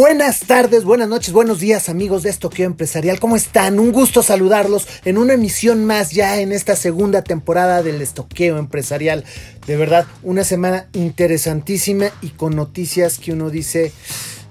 [0.00, 3.18] Buenas tardes, buenas noches, buenos días amigos de Estoqueo Empresarial.
[3.18, 3.80] ¿Cómo están?
[3.80, 9.24] Un gusto saludarlos en una emisión más ya en esta segunda temporada del Estoqueo Empresarial.
[9.66, 13.90] De verdad, una semana interesantísima y con noticias que uno dice,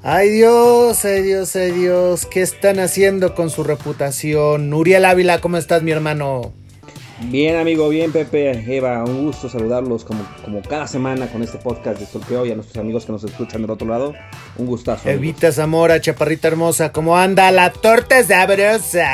[0.03, 4.73] ay Dios, ay Dios, ay Dios, ¿qué están haciendo con su reputación?
[4.73, 6.51] Uriel Ávila, ¿cómo estás mi hermano?
[7.19, 11.99] Bien, amigo, bien, Pepe, Eva, un gusto saludarlos como, como cada semana con este podcast
[11.99, 14.13] de Stalkeo y a nuestros amigos que nos escuchan del otro lado.
[14.57, 15.09] Un gustazo.
[15.09, 19.07] Evita Zamora, chaparrita hermosa, ¿cómo anda la torta sabrosa?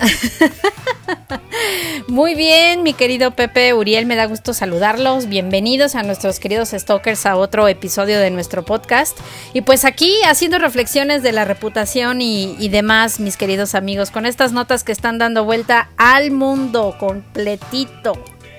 [2.08, 5.28] Muy bien, mi querido Pepe Uriel, me da gusto saludarlos.
[5.28, 9.18] Bienvenidos a nuestros queridos stalkers a otro episodio de nuestro podcast.
[9.52, 14.52] Y pues aquí haciendo reflexiones de la reputación y, demás, mis queridos amigos, con estas
[14.52, 18.12] notas que están dando vuelta al mundo completito.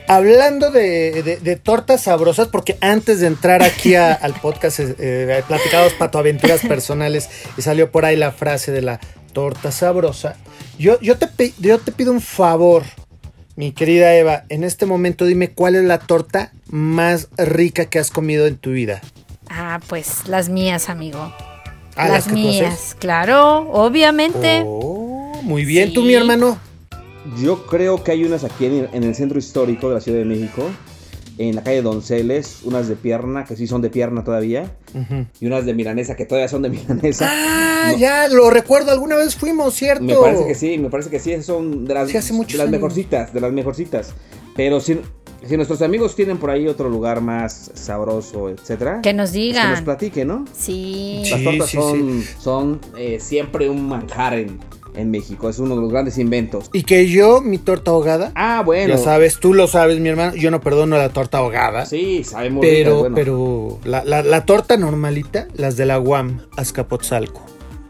[0.07, 6.61] Hablando de, tortas sabrosas, porque antes de entrar aquí al podcast, eh, eh, platicados patoaventuras
[6.61, 8.99] personales, y salió por ahí la frase de la
[9.33, 10.35] torta sabrosa.
[10.81, 12.81] Yo, yo, te, yo te pido un favor,
[13.55, 14.45] mi querida Eva.
[14.49, 18.71] En este momento dime cuál es la torta más rica que has comido en tu
[18.71, 18.99] vida.
[19.47, 21.31] Ah, pues las mías, amigo.
[21.95, 24.63] Ah, las, mías, claro, obviamente.
[24.65, 26.57] Oh, muy bien, tú, mi hermano.
[27.39, 30.67] Yo creo que hay unas aquí en el centro histórico de la Ciudad de México
[31.37, 34.75] en la calle Donceles, unas de pierna, que sí son de pierna todavía,
[35.39, 37.27] y unas de milanesa, que todavía son de milanesa.
[37.29, 40.03] Ah, ya, lo recuerdo, alguna vez fuimos, ¿cierto?
[40.03, 43.51] Me parece que sí, me parece que sí, son de las, las mejorcitas, de las
[43.51, 44.13] mejorcitas.
[44.55, 44.99] Pero si,
[45.47, 49.67] si nuestros amigos tienen por ahí otro lugar más sabroso, etcétera, que nos digan.
[49.67, 50.45] que nos platiquen, ¿no?
[50.57, 51.23] Sí.
[51.29, 54.59] Las tortas son, son eh, siempre un manjar en
[54.95, 55.49] en México.
[55.49, 56.69] Es uno de los grandes inventos.
[56.73, 58.31] Y que yo, mi torta ahogada.
[58.35, 58.95] Ah, bueno.
[58.95, 60.35] Ya sabes, tú lo sabes, mi hermano.
[60.35, 61.85] Yo no perdono la torta ahogada.
[61.85, 62.61] Sí, sabemos.
[62.61, 67.41] Pero, pero la, la, torta normalita, las de la UAM, Azcapotzalco.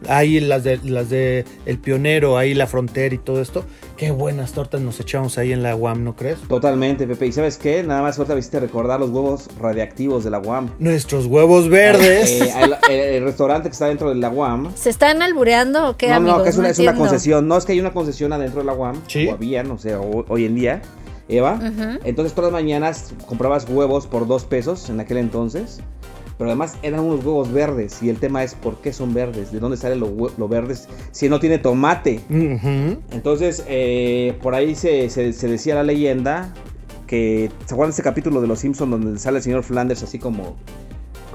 [0.07, 3.66] Ahí las de, las de El Pionero, ahí la frontera y todo esto.
[3.97, 6.39] Qué buenas tortas nos echamos ahí en la UAM, ¿no crees?
[6.47, 7.28] Totalmente, Pepe.
[7.28, 7.84] ¿Y sabes qué?
[7.84, 10.72] Nada más ahorita visité recordar los huevos radiactivos de la UAM.
[10.79, 12.41] Nuestros huevos verdes.
[12.89, 14.75] Eh, el, restaurante que está dentro de la UAM.
[14.75, 16.38] ¿Se están albureando o qué, no, amigos?
[16.39, 17.47] No, que es una, es una, concesión.
[17.47, 19.01] No, es que hay una concesión adentro de la UAM.
[19.07, 19.28] Sí.
[19.28, 20.81] O había, no sé, hoy en día.
[21.28, 21.59] Eva.
[22.03, 25.79] Entonces todas las mañanas comprabas huevos por dos pesos en aquel entonces
[26.41, 29.59] pero además eran unos huevos verdes y el tema es por qué son verdes, de
[29.59, 32.19] dónde sale lo, verdes si no tiene tomate.
[33.12, 36.51] Entonces, eh, por ahí se, decía la leyenda
[37.06, 40.18] que, ¿se acuerdan de ese capítulo de Los Simpsons donde sale el señor Flanders así
[40.18, 40.56] como,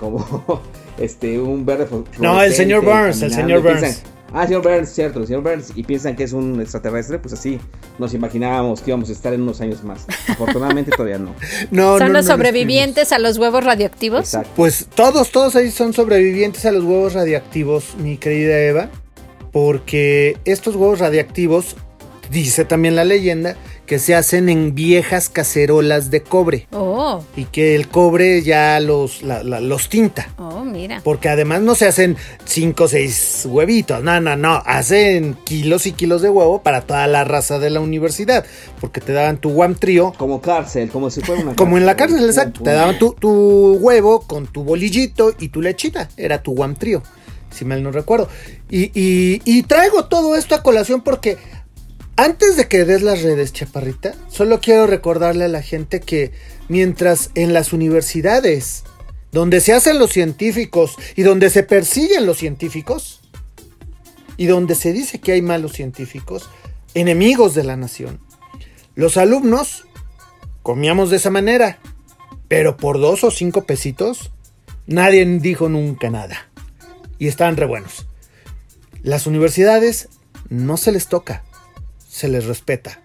[0.01, 0.61] como,
[0.99, 1.87] este, un verde?
[2.19, 4.03] No, el señor Burns, el señor Burns.
[4.33, 7.61] Ah, señor Burns, cierto, señor Burns, y piensan que es un extraterrestre, pues así
[7.99, 10.07] nos imaginábamos que íbamos a estar en unos años más.
[10.29, 11.35] Afortunadamente todavía no.
[11.71, 14.21] no ¿Son los sobrevivientes a los huevos radioactivos?
[14.21, 14.51] Exacto.
[14.57, 18.91] Pues todos, todos ahí son sobrevivientes a los huevos radioactivos, mi querida Eva,
[19.53, 21.77] porque estos huevos radioactivos,
[22.31, 23.57] dice también la leyenda,
[23.87, 26.67] que se hacen en viejas cacerolas de cobre.
[26.73, 27.25] Oh.
[27.37, 30.29] Y que el cobre ya los, los tinta.
[30.37, 31.01] Oh, mira.
[31.05, 34.03] Porque además no se hacen 5 o 6 huevitos.
[34.03, 34.63] No, no, no.
[34.67, 38.45] Hacen kilos y kilos de huevo para toda la raza de la universidad.
[38.81, 40.13] Porque te daban tu guam trío.
[40.19, 42.63] Como cárcel, como si fuera una Como en la cárcel, exacto.
[42.63, 46.09] Te daban tu, tu, huevo con tu bolillito y tu lechita.
[46.17, 47.03] Era tu guam trío.
[47.51, 48.29] Si mal no recuerdo.
[48.69, 51.39] Y, y, y traigo todo esto a colación porque
[52.17, 56.33] antes de que des las redes, chaparrita, solo quiero recordarle a la gente que
[56.69, 58.85] mientras en las universidades,
[59.33, 63.21] donde se hacen los científicos y donde se persiguen los científicos,
[64.37, 66.49] y donde se dice que hay malos científicos,
[66.95, 68.21] enemigos de la nación,
[68.95, 69.87] los alumnos
[70.63, 71.79] comíamos de esa manera,
[72.49, 74.31] pero por dos o cinco pesitos,
[74.87, 76.49] nadie dijo nunca nada.
[77.19, 78.07] Y estaban re buenos.
[79.03, 80.09] Las universidades
[80.49, 81.45] no se les toca
[82.17, 82.99] se les respeta.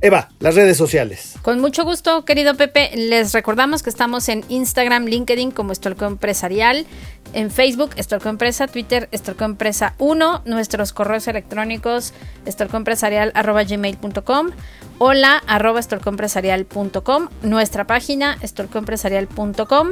[0.00, 1.34] Eva, las redes sociales.
[1.42, 2.90] Con mucho gusto, querido Pepe.
[2.96, 6.86] Les recordamos que estamos en Instagram, LinkedIn como Estolco Empresarial.
[7.34, 12.14] En Facebook, Estorco Empresa, Twitter, Estorco Empresa 1, nuestros correos electrónicos,
[12.46, 14.50] estorcoempresarial.gmail.com,
[14.98, 19.88] hola arroba estorcoempresarial.com, nuestra página estorcoempresarial.com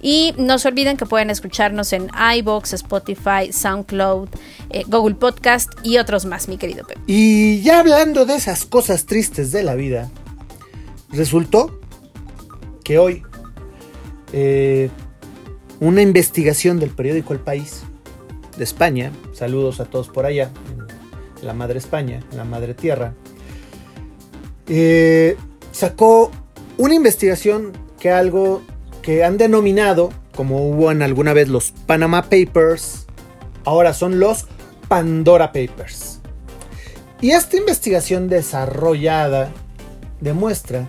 [0.00, 4.28] y no se olviden que pueden escucharnos en iBox, Spotify, SoundCloud,
[4.70, 7.00] eh, Google Podcast y otros más, mi querido Pepe.
[7.06, 10.10] Y ya hablando de esas cosas tristes de la vida,
[11.10, 11.80] resultó
[12.84, 13.22] que hoy
[14.32, 14.90] eh,
[15.80, 17.82] una investigación del periódico El País
[18.56, 20.50] de España, saludos a todos por allá,
[21.42, 23.14] la madre España, la madre tierra,
[24.68, 25.36] eh,
[25.72, 26.30] sacó
[26.76, 28.62] una investigación que algo
[29.02, 33.06] que han denominado, como hubo en alguna vez los Panama Papers,
[33.64, 34.46] ahora son los
[34.88, 36.20] Pandora Papers.
[37.20, 39.50] Y esta investigación desarrollada
[40.20, 40.88] demuestra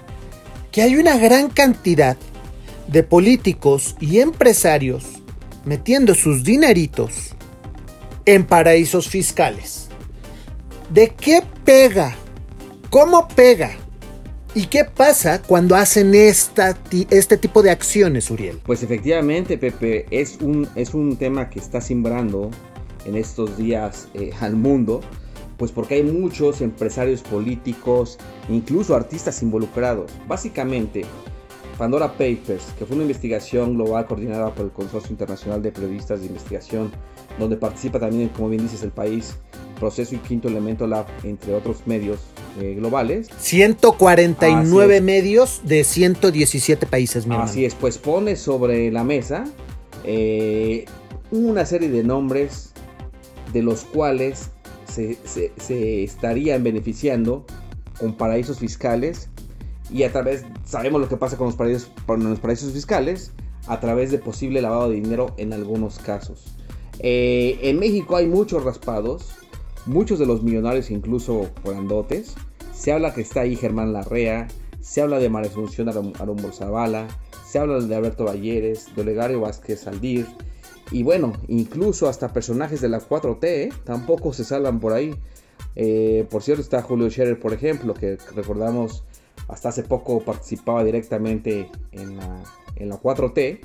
[0.72, 2.18] que hay una gran cantidad
[2.88, 5.04] de políticos y empresarios
[5.66, 7.36] metiendo sus dineritos
[8.26, 9.88] en paraísos fiscales.
[10.90, 12.16] ¿De qué pega?
[12.90, 13.70] ¿Cómo pega?
[14.56, 16.76] ¿Y qué pasa cuando hacen esta,
[17.12, 18.60] este tipo de acciones, Uriel?
[18.66, 22.50] Pues efectivamente, Pepe, es un, es un tema que está simbrando
[23.06, 25.02] en estos días eh, al mundo,
[25.58, 28.18] pues porque hay muchos empresarios políticos,
[28.50, 30.12] incluso artistas involucrados.
[30.28, 31.06] Básicamente,
[31.78, 36.26] Pandora Papers, que fue una investigación global coordinada por el Consorcio Internacional de Periodistas de
[36.26, 36.92] Investigación,
[37.38, 39.36] donde participa también, como bien dices, el país,
[39.80, 42.20] Proceso y Quinto Elemento Lab, entre otros medios
[42.60, 43.30] eh, globales.
[43.38, 47.26] 149 medios de 117 países.
[47.26, 49.46] Mi Así es, pues pone sobre la mesa
[50.04, 50.86] eh,
[51.32, 52.72] una serie de nombres
[53.54, 54.52] de los cuales
[54.92, 57.46] se, se estarían beneficiando
[58.00, 59.30] con paraísos fiscales
[59.92, 63.32] y a través, sabemos lo que pasa con los paraísos, con los paraísos fiscales,
[63.68, 66.56] a través de posible lavado de dinero en algunos casos.
[67.00, 69.36] Eh, en México hay muchos raspados,
[69.86, 72.36] muchos de los millonarios incluso grandotes.
[72.74, 74.48] Se habla que está ahí Germán Larrea,
[74.80, 77.08] se habla de María Asunción Arumbo Zavala,
[77.46, 80.26] se habla de Alberto Valleres, de Olegario Vázquez Aldir,
[80.92, 83.70] y bueno, incluso hasta personajes de la 4T, ¿eh?
[83.84, 85.16] tampoco se salvan por ahí.
[85.76, 89.04] Eh, por cierto, está Julio Scherer, por ejemplo, que recordamos
[89.48, 93.60] hasta hace poco participaba directamente en la, 4T.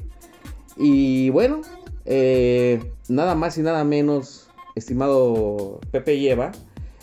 [0.76, 1.62] Y bueno,
[2.05, 4.44] eh, nada más y nada menos,
[4.75, 6.53] estimado Pepe Lleva,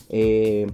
[0.09, 0.67] eh,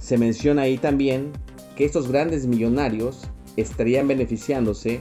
[0.00, 1.32] se menciona ahí también
[1.76, 5.00] que estos grandes millonarios estarían beneficiándose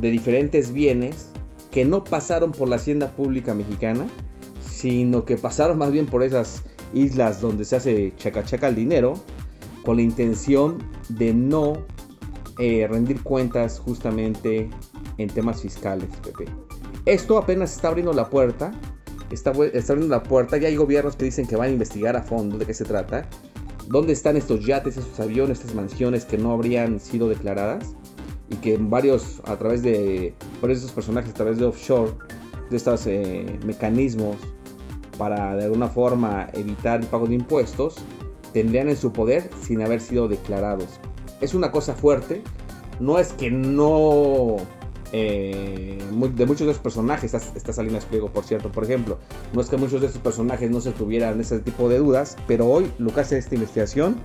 [0.00, 1.28] de diferentes bienes
[1.70, 4.06] que no pasaron por la hacienda pública mexicana,
[4.60, 6.62] sino que pasaron más bien por esas
[6.92, 9.14] islas donde se hace chaca chaca el dinero
[9.84, 11.84] con la intención de no
[12.58, 14.68] eh, rendir cuentas justamente
[15.18, 16.44] en temas fiscales, Pepe.
[17.06, 18.72] Esto apenas está abriendo la puerta,
[19.34, 22.58] está, abriendo la puerta, ya hay gobiernos que dicen que van a investigar a fondo
[22.58, 23.28] de qué se trata,
[23.88, 27.94] dónde están estos yates, estos aviones, estas mansiones que no habrían sido declaradas
[28.48, 32.12] y que varios, a través de, varios de estos personajes, a través de offshore,
[32.70, 34.36] de estos eh, mecanismos
[35.18, 37.96] para de alguna forma evitar el pago de impuestos,
[38.52, 41.00] tendrían en su poder sin haber sido declarados.
[41.40, 42.42] Es una cosa fuerte,
[43.00, 44.56] no es que no...
[45.14, 45.98] Eh,
[46.34, 49.18] de muchos de esos personajes, está, Salina Espliego, por cierto, por ejemplo,
[49.52, 52.66] no es que muchos de esos personajes no se tuvieran ese tipo de dudas, pero
[52.66, 54.16] hoy lo que hace esta investigación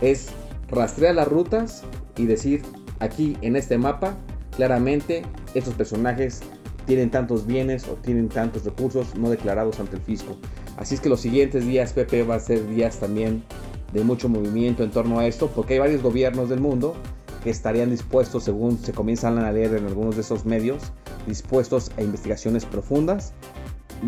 [0.00, 0.30] es
[0.68, 1.84] rastrear las rutas
[2.16, 2.62] y decir
[2.98, 4.16] aquí en este mapa
[4.56, 5.22] claramente
[5.54, 6.40] estos personajes
[6.86, 10.36] tienen tantos bienes o tienen tantos recursos no declarados ante el fisco.
[10.76, 13.44] Así es que los siguientes días, Pepe, va a ser días también
[13.92, 16.96] de mucho movimiento en torno a esto, porque hay varios gobiernos del mundo
[17.42, 20.82] que estarían dispuestos, según se comienzan a leer en algunos de esos medios,
[21.26, 23.32] dispuestos a investigaciones profundas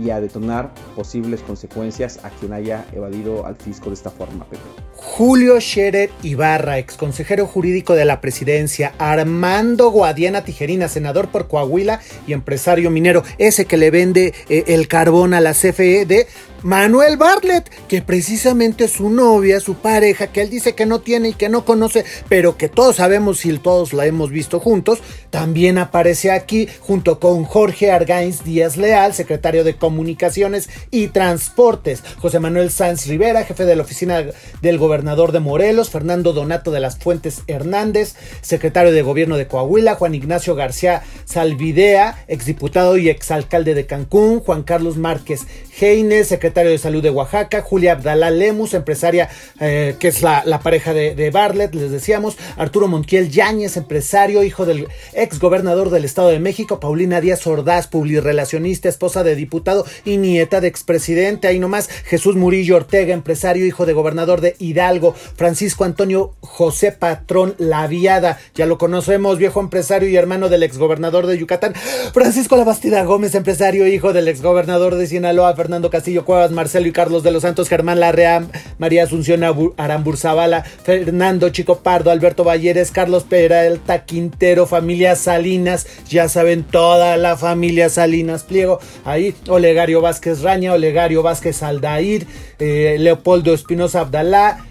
[0.00, 4.93] y a detonar posibles consecuencias a quien haya evadido al fisco de esta forma, Pedro.
[5.16, 12.00] Julio Scherer Ibarra, ex consejero jurídico de la presidencia, Armando Guadiana Tijerina, senador por Coahuila
[12.26, 16.26] y empresario minero, ese que le vende eh, el carbón a la CFE de
[16.64, 21.34] Manuel Bartlett, que precisamente su novia, su pareja, que él dice que no tiene y
[21.34, 26.32] que no conoce, pero que todos sabemos y todos la hemos visto juntos, también aparece
[26.32, 33.06] aquí junto con Jorge Argainz Díaz Leal, secretario de Comunicaciones y Transportes, José Manuel Sanz
[33.06, 34.24] Rivera, jefe de la oficina
[34.62, 39.96] del gobernador de Morelos, Fernando Donato de las Fuentes Hernández, secretario de gobierno de Coahuila,
[39.96, 45.42] Juan Ignacio García Salvidea, exdiputado y exalcalde de Cancún, Juan Carlos Márquez
[45.78, 49.28] Heine, secretario de Salud de Oaxaca, Julia Abdalá Lemus, empresaria
[49.60, 54.64] eh, que es la, pareja de, de, Bartlett, les decíamos, Arturo Montiel Yáñez, empresario, hijo
[54.64, 60.16] del ex gobernador del Estado de México, Paulina Díaz Ordaz, publirelacionista, esposa de diputado y
[60.16, 64.93] nieta de expresidente, ahí nomás, Jesús Murillo Ortega, empresario, hijo de gobernador de Hidalgo,
[65.36, 71.38] Francisco Antonio José Patrón Laviada, ya lo conocemos, viejo empresario y hermano del exgobernador de
[71.38, 71.74] Yucatán,
[72.12, 77.22] Francisco Labastida Gómez, empresario, hijo del exgobernador de Sinaloa, Fernando Castillo Cuevas, Marcelo y Carlos
[77.22, 78.46] de los Santos, Germán Larrea,
[78.78, 79.44] María Asunción
[79.76, 87.16] Arambur Zavala, Fernando Chico Pardo, Alberto Valleres, Carlos Peralta Quintero, familia Salinas, ya saben, toda
[87.16, 92.26] la familia Salinas Pliego, ahí Olegario Vázquez Raña, Olegario Vázquez Aldair,
[92.58, 94.64] eh, Leopoldo Espinosa Abdalá,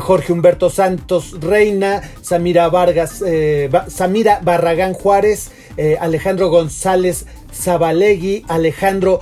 [0.00, 5.50] Jorge Humberto Santos Reina, Samira Vargas, eh, Samira Barragán Juárez,
[6.00, 9.20] Alejandro González Zabalegui, Alejandro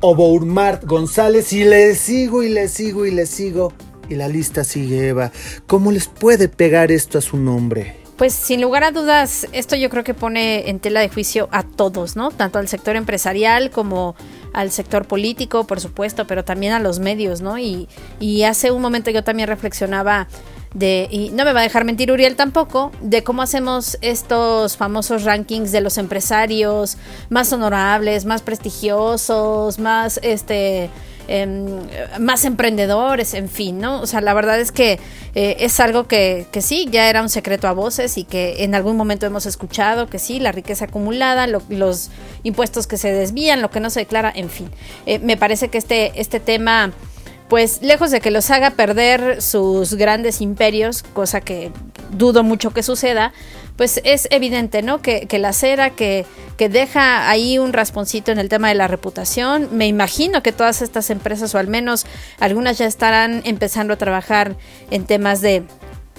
[0.00, 3.72] Obourmart González, y le sigo y le sigo y le sigo.
[4.08, 5.32] Y la lista sigue, Eva.
[5.66, 7.96] ¿Cómo les puede pegar esto a su nombre?
[8.16, 11.62] Pues sin lugar a dudas, esto yo creo que pone en tela de juicio a
[11.62, 12.30] todos, ¿no?
[12.30, 14.16] Tanto al sector empresarial como
[14.52, 17.58] al sector político, por supuesto, pero también a los medios, ¿no?
[17.58, 17.88] Y,
[18.20, 20.28] y hace un momento yo también reflexionaba
[20.74, 25.24] de, y no me va a dejar mentir Uriel tampoco, de cómo hacemos estos famosos
[25.24, 26.98] rankings de los empresarios
[27.30, 30.90] más honorables, más prestigiosos, más este
[31.30, 31.86] Em,
[32.18, 34.00] más emprendedores, en fin, ¿no?
[34.00, 34.98] O sea, la verdad es que
[35.34, 38.74] eh, es algo que, que, sí, ya era un secreto a voces y que en
[38.74, 42.10] algún momento hemos escuchado que sí, la riqueza acumulada, los
[42.44, 44.70] impuestos que se desvían, lo que no se declara, en fin.
[45.04, 46.92] Eh, me parece que este, este tema
[47.50, 51.72] pues lejos de que los haga perder sus grandes imperios, cosa que
[52.10, 53.32] dudo mucho que suceda,
[53.78, 55.00] pues es evidente, ¿no?
[55.00, 59.68] Que, la cera que, que, deja ahí un rasponcito en el tema de la reputación.
[59.70, 62.04] Me imagino que todas estas empresas, o al menos
[62.40, 64.56] algunas ya estarán empezando a trabajar
[64.90, 65.62] en temas de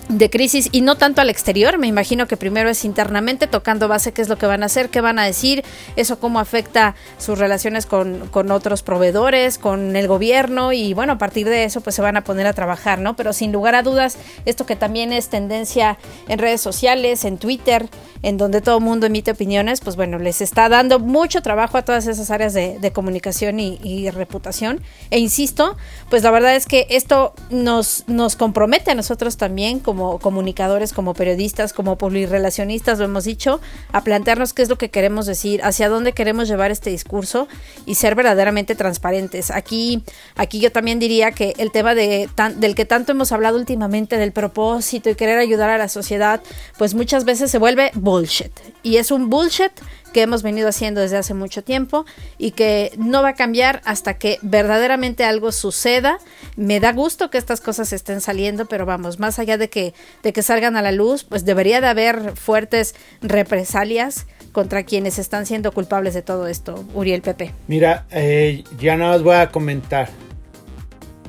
[0.10, 4.12] de crisis y no tanto al exterior, me imagino que primero es internamente tocando base
[4.12, 5.64] qué es lo que van a hacer, qué van a decir,
[5.96, 11.18] eso cómo afecta sus relaciones con, con, otros proveedores, con el gobierno y bueno, a
[11.20, 13.16] partir de eso pues se van a poner a trabajar, ¿no?
[13.16, 17.88] Pero sin lugar a dudas, esto que también es tendencia en redes sociales, en Twitter,
[18.24, 21.84] en donde todo el mundo emite opiniones, pues bueno, les está dando mucho trabajo a
[21.84, 24.82] todas esas áreas de, comunicación y, y, reputación.
[25.12, 25.78] E insisto,
[26.10, 30.94] pues la verdad es que esto nos, nos compromete a nosotros también como como comunicadores,
[30.94, 33.60] como periodistas, como publirelacionistas, lo hemos dicho,
[33.92, 37.50] a plantearnos qué es lo que queremos decir, hacia dónde queremos llevar este discurso
[37.86, 39.52] y ser verdaderamente transparentes.
[39.52, 40.02] Aquí,
[40.38, 44.32] aquí yo también diría que el tema de del que tanto hemos hablado últimamente, del
[44.32, 46.42] propósito y querer ayudar a la sociedad,
[46.78, 48.54] pues muchas veces se vuelve bullshit.
[48.84, 49.74] Y es un bullshit
[50.10, 52.06] que hemos venido haciendo desde hace mucho tiempo
[52.38, 56.20] y que no va a cambiar hasta que verdaderamente algo suceda.
[56.56, 60.34] Me da gusto que estas cosas estén saliendo, pero vamos, más allá de que, de
[60.34, 65.72] que salgan a la luz, pues debería de haber fuertes represalias contra quienes están siendo
[65.72, 67.54] culpables de todo esto, Uriel Pepe.
[67.68, 70.10] Mira, eh, ya nada más voy a comentar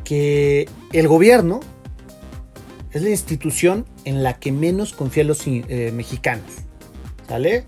[0.04, 1.60] que el gobierno
[2.92, 6.50] es la institución en la que menos confían los eh, mexicanos.
[7.28, 7.64] ¿Sale?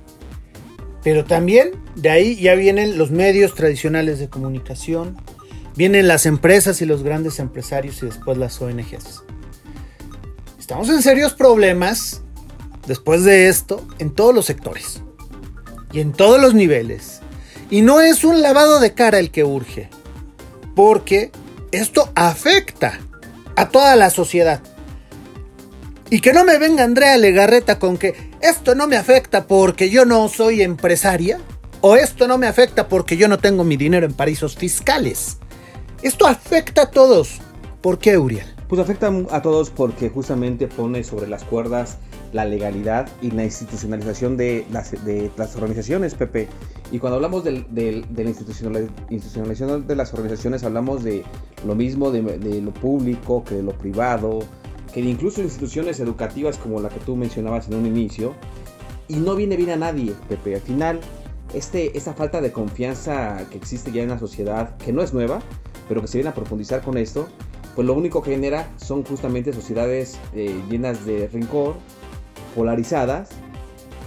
[1.03, 5.17] Pero también de ahí ya vienen los medios tradicionales de comunicación,
[5.77, 9.25] vienen las empresas y los grandes empresarios y después las ONGs.
[10.59, 12.23] Estamos en serios problemas
[12.87, 15.03] después de esto en todos los sectores
[15.93, 17.21] y en todos los niveles.
[17.71, 19.89] Y no es un lavado de cara el que urge,
[20.75, 21.31] porque
[21.73, 23.01] esto afecta
[23.57, 24.61] a toda la sociedad.
[26.11, 30.05] Y que no me venga Andrea Legarreta con que esto no me afecta porque yo
[30.05, 31.39] no soy empresaria
[31.81, 35.39] o esto no me afecta porque yo no tengo mi dinero en paraísos fiscales.
[36.03, 37.41] Esto afecta a todos.
[37.81, 38.47] ¿Por qué, Uriel?
[38.69, 41.99] Pues afecta a todos porque justamente pone sobre las cuerdas
[42.33, 44.93] la legalidad y la institucionalización de las,
[45.55, 46.49] organizaciones, Pepe.
[46.91, 51.25] Y cuando hablamos de, la institucionalización de las organizaciones, hablamos de
[51.67, 54.41] lo mismo de, de lo público que de lo privado,
[54.93, 58.35] que incluso instituciones educativas como la que tú mencionabas en un inicio,
[59.09, 60.55] y no viene bien a nadie, Pepe.
[60.55, 61.01] Al final,
[61.55, 65.41] este, esta falta de confianza que existe ya en la sociedad, que no es nueva,
[65.89, 67.29] pero que se viene a profundizar con esto,
[67.75, 71.75] pues lo único que genera son justamente sociedades eh, llenas de rencor,
[72.55, 73.31] polarizadas,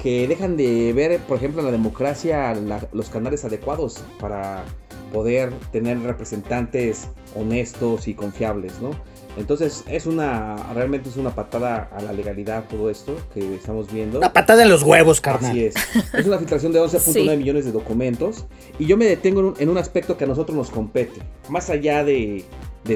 [0.01, 2.53] que dejan de ver, por ejemplo, en la democracia
[2.93, 4.63] los canales adecuados para
[5.11, 8.91] poder tener representantes honestos y confiables, ¿no?
[9.37, 14.17] Entonces es una, realmente es una patada a la legalidad todo esto que estamos viendo.
[14.19, 15.51] Una patada en los huevos, carnal.
[15.51, 15.75] Así es.
[16.13, 18.45] Es una filtración de 11.9 millones de documentos.
[18.79, 21.21] Y yo me detengo en un, aspecto que a nosotros nos compete.
[21.49, 22.45] Más allá de,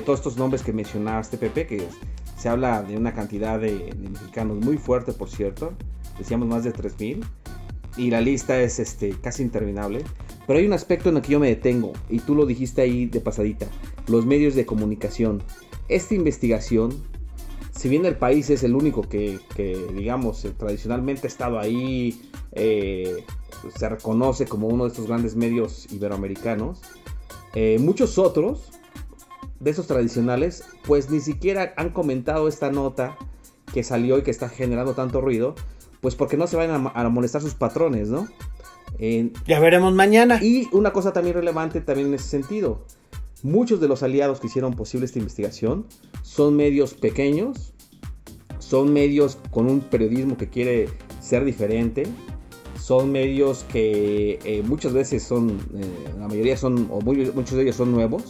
[0.05, 1.87] todos estos nombres que mencionaste, Pepe, que
[2.37, 5.73] se habla de una cantidad de, mexicanos muy fuerte, por cierto.
[6.17, 7.25] Decíamos más de 3.000.
[7.97, 10.05] Y la lista es este, casi interminable.
[10.47, 11.91] Pero hay un aspecto en el que yo me detengo.
[12.09, 13.65] Y tú lo dijiste ahí de pasadita.
[14.07, 15.43] Los medios de comunicación
[15.89, 16.93] esta investigación,
[17.71, 19.39] si bien el país es el único que,
[19.93, 23.25] digamos, eh, tradicionalmente ha estado ahí, eh,
[23.75, 26.81] se reconoce como uno de estos grandes medios iberoamericanos,
[27.55, 28.71] eh, muchos otros
[29.59, 33.17] de esos tradicionales, pues ni siquiera han comentado esta nota
[33.73, 35.55] que salió y que está generando tanto ruido,
[36.01, 38.27] pues porque no se van a, molestar sus patrones, ¿no?
[39.47, 40.39] ya veremos mañana.
[40.41, 42.85] Y una cosa también relevante también en ese sentido.
[43.41, 45.85] Muchos de los aliados que hicieron posible esta investigación
[46.23, 47.73] son medios pequeños,
[48.59, 50.89] son medios con un periodismo que quiere
[51.21, 52.03] ser diferente,
[52.77, 55.85] son medios que eh, muchas veces son, eh,
[56.19, 58.23] la mayoría son, o muchos de ellos son nuevos,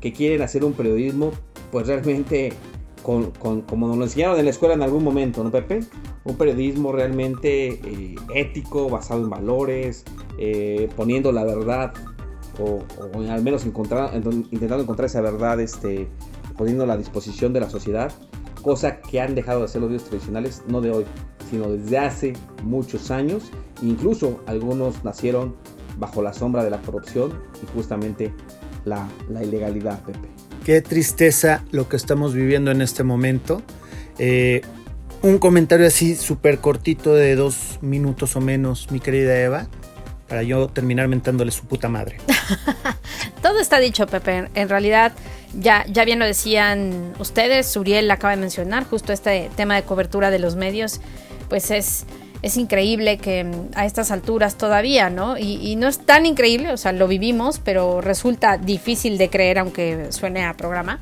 [0.00, 1.32] que quieren hacer un periodismo
[1.70, 2.54] pues realmente
[3.02, 5.80] con, como nos lo enseñaron en la escuela en algún momento, ¿no, Pepe?
[6.24, 10.04] Un periodismo realmente eh, ético, basado en valores,
[10.96, 11.92] poniendo la verdad
[12.58, 12.82] o,
[13.30, 16.08] al menos intentando encontrar esa verdad, este,
[16.56, 18.12] poniendo a disposición de la sociedad,
[18.62, 21.04] cosa que han dejado de hacer los medios tradicionales, no de hoy,
[21.50, 22.32] sino desde hace
[22.64, 23.50] muchos años,
[23.82, 25.56] incluso algunos nacieron
[25.98, 28.32] bajo la sombra de la corrupción y justamente
[28.84, 30.28] la, la ilegalidad, Pepe.
[30.64, 33.62] Qué tristeza lo que estamos viviendo en este momento.
[34.18, 34.62] Eh,
[35.22, 39.68] un comentario así súper cortito de dos minutos o menos, mi querida Eva
[40.30, 42.18] para yo terminar mentándole su puta madre.
[43.42, 44.48] Todo está dicho, Pepe.
[44.54, 45.12] En realidad,
[45.58, 50.30] ya, ya bien lo decían ustedes, Uriel acaba de mencionar justo este tema de cobertura
[50.30, 51.00] de los medios,
[51.48, 52.06] pues es,
[52.42, 55.36] es increíble que mm, a estas alturas todavía, ¿no?
[55.36, 59.58] Y, y, no es tan increíble, o sea, lo vivimos, pero resulta difícil de creer
[59.58, 61.00] aunque suene a programa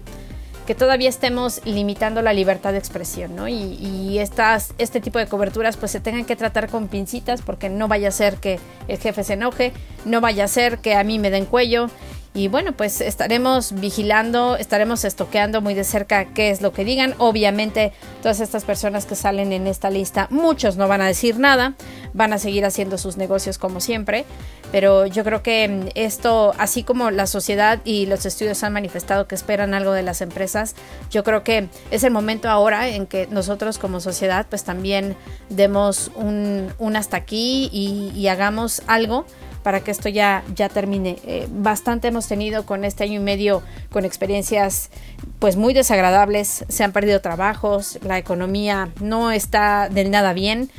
[0.69, 3.49] que todavía estemos limitando la libertad de expresión, ¿no?
[3.49, 7.89] Y, estas, este tipo de coberturas pues se tengan que tratar con pincitas porque no
[7.89, 9.73] vaya a ser que el jefe se enoje,
[10.05, 11.89] no vaya a ser que a mí me den cuello.
[12.35, 17.15] Y bueno, pues estaremos vigilando, estaremos estoqueando muy de cerca qué es lo que digan.
[17.19, 17.93] Obviamente,
[18.23, 21.75] todas estas personas que salen en esta lista, muchos no van a decir nada,
[22.13, 24.25] van a seguir haciendo sus negocios como siempre.
[24.71, 29.27] Pero yo creo que mm, esto, así como la sociedad y los estudios han manifestado
[29.27, 30.75] que esperan algo de las empresas,
[31.11, 35.17] yo creo que es el momento ahora en que nosotros como sociedad pues también
[35.49, 39.25] demos un, hasta aquí y, hagamos algo
[39.63, 41.19] para que esto ya, ya termine.
[41.25, 44.91] Eh, bastante hemos tenido con este año y medio con experiencias
[45.39, 50.71] pues muy desagradables, se han perdido trabajos, la economía no está del nada bien.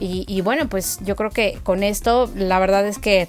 [0.00, 3.28] Y, bueno, pues yo creo que con esto la verdad es que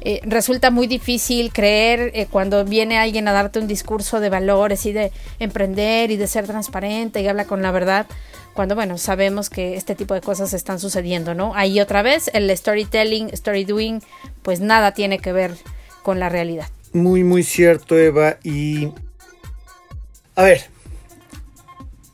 [0.00, 4.86] eh, resulta muy difícil creer eh, cuando viene alguien a darte un discurso de valores
[4.86, 8.06] y de emprender y de ser transparente y habla con la verdad,
[8.54, 11.54] cuando bueno, sabemos que este tipo de cosas están sucediendo, ¿no?
[11.54, 14.00] Ahí otra vez el storytelling, story doing,
[14.42, 15.54] pues nada tiene que ver
[16.02, 16.68] con la realidad.
[16.92, 18.38] Muy, muy cierto, Eva.
[18.44, 18.90] Y...
[20.36, 20.62] A ver,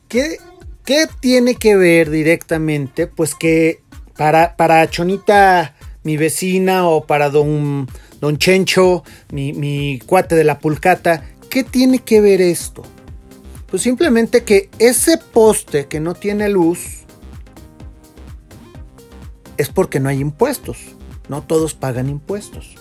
[0.07, 0.37] ¿qué,
[0.83, 3.05] qué tiene que ver directamente?
[3.05, 3.81] Pues que
[4.15, 7.87] para, Chonita, mi vecina, o para don,
[8.19, 12.83] don Chencho, mi, mi cuate de la pulcata, ¿qué tiene que ver esto?
[13.71, 17.05] Pues simplemente que ese poste que no tiene luz
[19.57, 20.77] es porque no hay impuestos.
[21.29, 22.75] No todos pagan impuestos.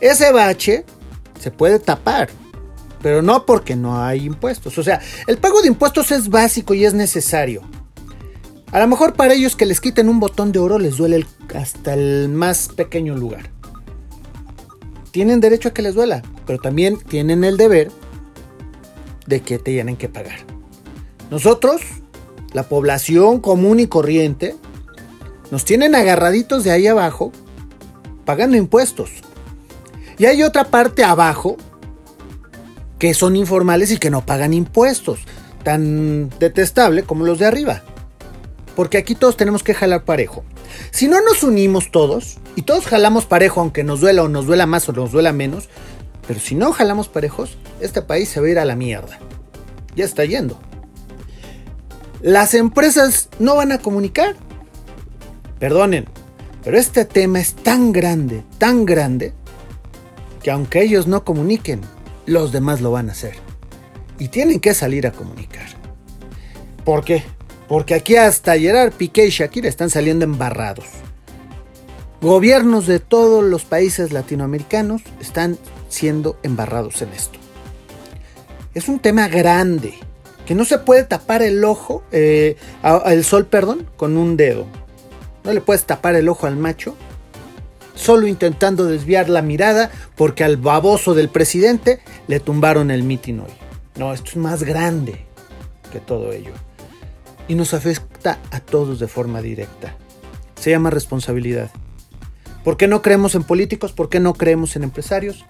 [0.00, 0.84] Ese bache
[1.40, 2.28] se puede tapar,
[3.00, 4.76] pero no porque no hay impuestos.
[4.78, 7.62] O sea, el pago de impuestos es básico y es necesario.
[8.72, 11.94] A lo mejor para ellos que les quiten un botón de oro les duele hasta
[11.94, 13.50] el más pequeño lugar.
[15.12, 17.92] Tienen derecho a que les duela, pero también tienen el deber
[19.26, 20.38] de que tienen que pagar.
[21.30, 21.80] Nosotros,
[22.52, 24.56] la población común y corriente,
[25.50, 27.32] nos tienen agarraditos de ahí abajo
[28.24, 29.10] pagando impuestos.
[30.18, 31.56] Y hay otra parte abajo
[32.98, 35.20] que son informales y que no pagan impuestos,
[35.62, 37.82] tan detestable como los de arriba
[38.74, 40.44] porque aquí todos tenemos que jalar parejo.
[40.90, 44.66] Si no nos unimos todos, y todos jalamos parejo, aunque nos duela o nos duela
[44.66, 45.68] más o nos duela menos,
[46.26, 49.18] pero si no jalamos parejos, este país se va a ir a la mierda.
[49.94, 50.58] Ya está yendo.
[52.22, 54.36] Las empresas no van a comunicar.
[55.58, 56.06] Perdonen,
[56.62, 59.34] pero este tema es tan grande, tan grande,
[60.42, 61.80] que aunque ellos no comuniquen,
[62.26, 63.34] los demás lo van a hacer.
[64.18, 65.66] y tienen que salir a comunicar.
[66.84, 67.24] ¿Por qué?
[67.68, 70.86] Porque aquí hasta Gerard Piqué y Shakira están saliendo embarrados.
[72.20, 75.58] Gobiernos de todos los países latinoamericanos están
[75.94, 77.38] siendo embarrados en esto.
[78.74, 79.94] Es un tema grande,
[80.44, 82.56] que no se puede tapar el ojo, eh,
[83.22, 84.66] sol, perdón, con un dedo.
[85.44, 86.96] No le puedes tapar el ojo al macho,
[87.94, 93.52] solo intentando desviar la mirada porque al baboso del presidente le tumbaron el mitin hoy.
[93.96, 95.24] No, esto es más grande
[95.92, 96.52] que todo ello.
[97.46, 99.94] Y nos afecta a todos de forma directa.
[100.60, 101.70] Se llama responsabilidad.
[102.64, 103.92] ¿Por qué no creemos en políticos?
[103.92, 105.44] ¿Por qué no creemos en empresarios?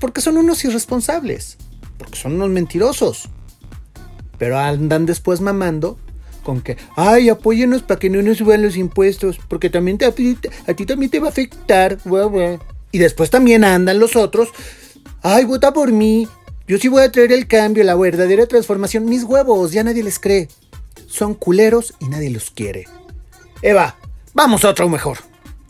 [0.00, 1.56] Porque son unos irresponsables.
[1.96, 3.28] Porque son unos mentirosos.
[4.38, 5.98] Pero andan después mamando
[6.44, 10.12] con que, ay, apóyenos para que no nos suban los impuestos, porque también te, a
[10.12, 11.98] ti también te va a afectar.
[12.90, 14.48] Y después también andan los otros,
[15.20, 16.26] ay, vota por mí,
[16.68, 19.06] yo sí voy a traer el cambio, la verdadera transformación.
[19.06, 20.48] Mis huevos, ya nadie les cree.
[21.06, 22.86] Son culeros y nadie los quiere.
[23.62, 23.96] Eva,
[24.34, 25.16] vamos a otro mejor.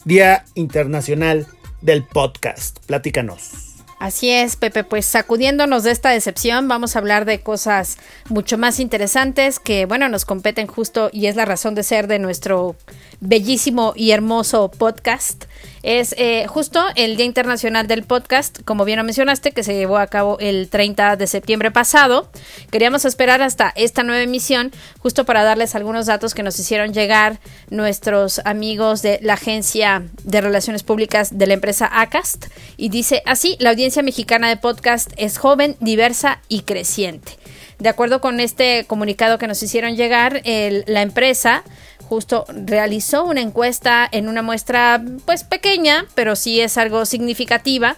[0.05, 1.47] Día Internacional
[1.83, 2.81] del Podcast.
[2.87, 3.68] Platícanos.
[3.99, 8.79] Así es, Pepe, pues sacudiéndonos de esta decepción, vamos a hablar de cosas mucho más
[8.79, 12.77] interesantes que, bueno, nos competen justo y es la razón de ser de nuestro
[13.21, 15.45] bellísimo y hermoso podcast.
[15.83, 19.99] Es eh, justo el Día Internacional del Podcast, como bien lo mencionaste, que se llevó
[19.99, 22.31] a cabo el 30 de septiembre pasado.
[22.71, 27.39] Queríamos esperar hasta esta nueva emisión, justo para darles algunos datos que nos hicieron llegar
[27.71, 32.47] nuestros amigos de la Agencia de Relaciones Públicas de la empresa ACAST.
[32.77, 37.33] Y dice así, la audiencia mexicana de podcast es joven, diversa y creciente.
[37.79, 41.63] De acuerdo con este comunicado que nos hicieron llegar, la empresa
[42.09, 47.97] justo realizó una encuesta en una muestra pues pequeña, pero sí es algo significativa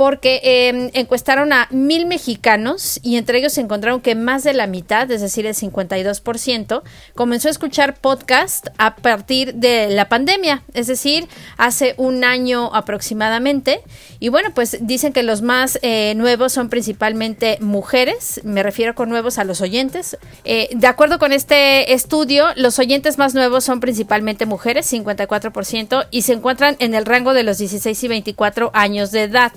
[0.00, 5.10] porque em, encuestaron a mil mexicanos y entre ellos encontraron que más de la mitad,
[5.10, 6.82] es decir, el 52%,
[7.14, 13.82] comenzó a escuchar podcast a partir de la pandemia, es decir, hace un año aproximadamente.
[14.20, 19.10] Y bueno, pues dicen que los más eh, nuevos son principalmente mujeres, me refiero con
[19.10, 20.16] nuevos a los oyentes.
[20.44, 26.22] Eh, de acuerdo con este estudio, los oyentes más nuevos son principalmente mujeres, 54%, y
[26.22, 29.52] se encuentran en el rango de los 16 y 24 años de edad.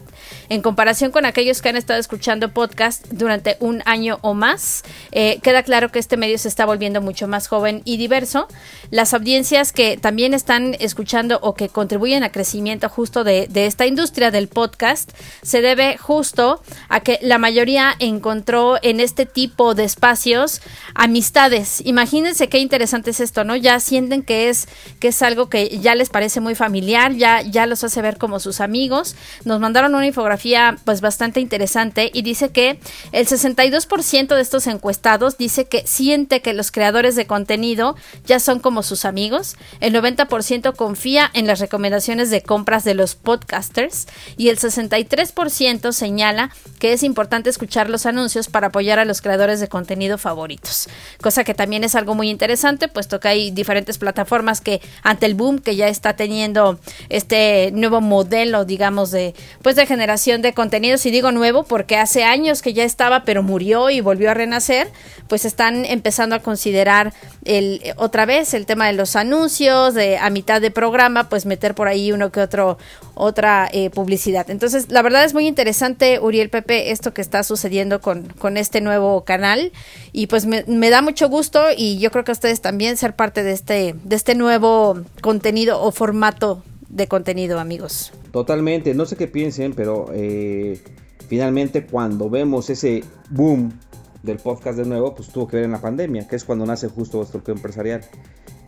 [0.49, 5.39] En comparación con aquellos que han estado escuchando podcast durante un año o más, eh,
[5.41, 8.47] queda claro que este medio se está volviendo mucho más joven y diverso.
[8.91, 14.31] Las audiencias que también están escuchando o que contribuyen al crecimiento justo de, esta industria
[14.31, 20.61] del podcast se debe justo a que la mayoría encontró en este tipo de espacios
[20.95, 21.81] amistades.
[21.85, 23.55] Imagínense qué interesante es esto, ¿no?
[23.55, 24.67] Ya sienten que es,
[24.99, 28.39] que es algo que ya les parece muy familiar, ya, ya los hace ver como
[28.39, 29.15] sus amigos.
[29.45, 32.79] Nos mandaron una infografía pues bastante interesante y dice que
[33.11, 38.59] el 62% de estos encuestados dice que siente que los creadores de contenido ya son
[38.59, 44.07] como sus amigos, el 90% confía en las recomendaciones de compras de los podcasters
[44.37, 49.59] y el 63% señala que es importante escuchar los anuncios para apoyar a los creadores
[49.59, 50.87] de contenido favoritos,
[51.21, 55.33] cosa que también es algo muy interesante puesto que hay diferentes plataformas que ante el
[55.33, 61.05] boom que ya está teniendo este nuevo modelo digamos de pues de generación de contenidos,
[61.05, 64.87] y digo nuevo porque hace años que ya estaba, pero murió y volvió a renacer,
[65.27, 67.13] pues están empezando a considerar
[67.45, 71.73] el, otra vez el tema de los anuncios, de a mitad de programa, pues meter
[71.73, 72.77] por ahí uno que otro,
[73.15, 74.49] otra eh, publicidad.
[74.49, 78.81] Entonces, la verdad es muy interesante, Uriel Pepe, esto que está sucediendo con, con este
[78.81, 79.71] nuevo canal,
[80.11, 83.43] y pues me, me da mucho gusto y yo creo que ustedes también ser parte
[83.43, 88.13] de este, de este nuevo contenido o formato de contenido, amigos.
[88.31, 90.79] Totalmente, no sé qué piensen, pero eh,
[91.27, 93.73] finalmente cuando vemos ese boom
[94.21, 96.87] del podcast de nuevo, pues tuvo que ver en la pandemia, que es cuando nace
[96.87, 98.01] justo vuestro empresarial.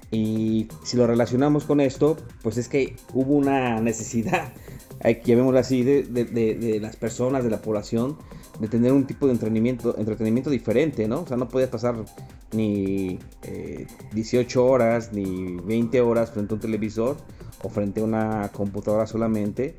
[0.09, 4.53] Y si lo relacionamos con esto, pues es que hubo una necesidad,
[5.23, 8.17] llamémoslo así, de, de, las personas, de la población,
[8.59, 11.21] de tener un tipo de entretenimiento, entretenimiento diferente, ¿no?
[11.21, 11.95] O sea, no podías pasar
[12.53, 13.19] ni
[14.13, 17.17] 18 eh, horas, ni 20 horas frente a un televisor
[17.65, 19.75] o frente a una computadora solamente.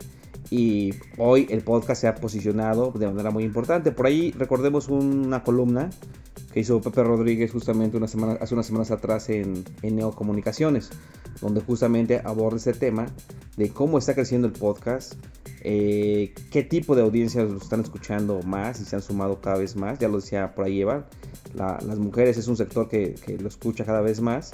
[0.51, 3.93] Y hoy el podcast se ha posicionado de manera muy importante.
[3.93, 5.91] Por ahí recordemos una columna
[6.53, 10.91] que hizo Pepe Rodríguez justamente una semana, hace unas semanas atrás en, en Neocomunicaciones,
[11.41, 13.07] donde justamente aborda ese tema
[13.57, 15.15] de cómo está creciendo el podcast,
[15.63, 19.75] eh, qué tipo de audiencias lo están escuchando más y se han sumado cada vez
[19.77, 19.99] más.
[19.99, 21.07] Ya lo decía por ahí Eva,
[21.55, 24.53] las mujeres es un sector que, que lo escucha cada vez más,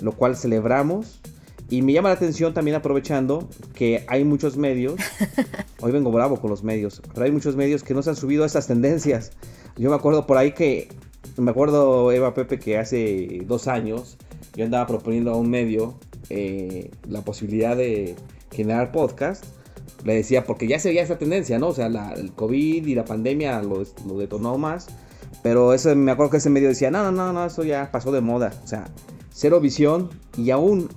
[0.00, 1.20] lo cual celebramos
[1.68, 4.94] y me llama la atención también aprovechando que hay muchos medios,
[5.80, 8.44] hoy vengo bravo con los medios, pero hay muchos medios que no se han subido
[8.44, 9.32] a estas tendencias.
[9.76, 10.88] Yo me acuerdo por ahí que,
[11.36, 14.16] me acuerdo Eva Pepe que hace dos años
[14.54, 15.98] yo andaba proponiendo a un medio
[16.30, 18.16] eh, la posibilidad de
[18.50, 19.44] generar podcast.
[20.04, 21.68] Le decía, porque ya se veía esa tendencia, ¿no?
[21.68, 24.86] O sea, el COVID y la pandemia lo, lo detonó más.
[25.42, 28.12] Pero eso, me acuerdo que ese medio decía, no, no, no, no, eso ya pasó
[28.12, 28.52] de moda.
[28.64, 28.88] O sea,
[29.30, 30.88] cero visión y aún,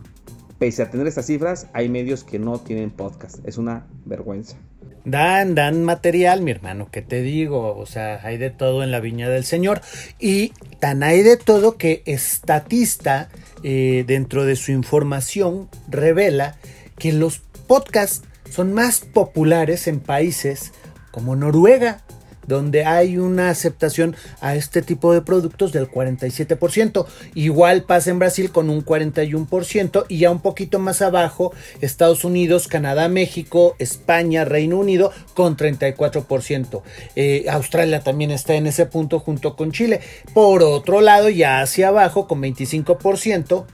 [0.60, 3.39] pese a tener estas cifras, hay medios que no tienen podcast.
[3.45, 4.58] Es una vergüenza.
[5.06, 9.00] Dan, dan material, mi hermano, que te digo, o sea, hay de todo en la
[9.00, 9.82] viña del Señor.
[10.19, 13.30] Y tan hay de todo que Estatista,
[13.63, 16.58] eh, dentro de su información, revela
[16.98, 20.74] que los podcasts son más populares en países
[21.12, 22.02] como Noruega,
[22.50, 27.06] donde hay una aceptación a este tipo de productos del 47%.
[27.36, 32.68] Igual pasa en Brasil con un 41% y ya un poquito más abajo Estados Unidos,
[32.68, 36.82] Canadá, México, España, Reino Unido con 34%.
[37.16, 40.02] Eh, Australia también está en ese punto junto con Chile.
[40.34, 43.66] Por otro lado, ya hacia abajo con 25%.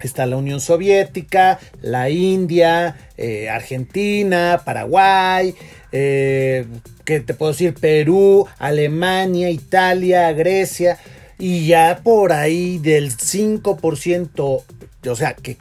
[0.00, 5.54] Está la Unión Soviética, la India, eh, Argentina, Paraguay,
[5.92, 6.66] eh,
[7.04, 10.98] que te puedo decir Perú, Alemania, Italia, Grecia,
[11.38, 14.64] y ya por ahí del 5%,
[15.08, 15.56] o sea, que,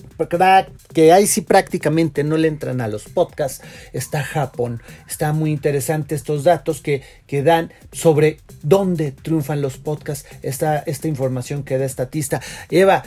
[0.94, 3.62] que ahí sí prácticamente no le entran a los podcasts,
[3.94, 4.82] está Japón.
[5.08, 11.08] Está muy interesante estos datos que, que dan sobre dónde triunfan los podcasts, esta, esta
[11.08, 12.42] información que da Estatista.
[12.70, 13.04] Eva,